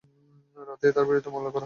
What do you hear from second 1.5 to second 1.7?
হয়।